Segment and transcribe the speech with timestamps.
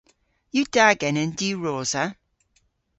[0.55, 2.05] Yw da genen diwrosa?